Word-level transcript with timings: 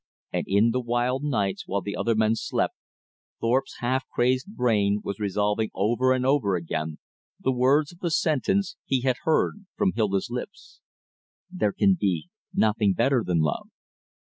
And 0.33 0.45
in 0.47 0.71
the 0.71 0.79
wild 0.81 1.23
nights 1.23 1.67
while 1.67 1.81
the 1.81 1.95
other 1.95 2.15
men 2.15 2.33
slept, 2.33 2.73
Thorpe's 3.39 3.75
half 3.81 4.07
crazed 4.09 4.47
brain 4.55 5.01
was 5.03 5.19
revolving 5.19 5.69
over 5.75 6.11
and 6.11 6.25
over 6.25 6.55
again 6.55 6.97
the 7.39 7.51
words 7.51 7.91
of 7.91 7.99
the 7.99 8.09
sentence 8.09 8.77
he 8.83 9.01
had 9.01 9.17
heard 9.25 9.67
from 9.77 9.91
Hilda's 9.93 10.31
lips: 10.31 10.81
"There 11.51 11.71
can 11.73 11.97
be 12.01 12.29
nothing 12.51 12.93
better 12.93 13.23
than 13.23 13.41
love." 13.41 13.69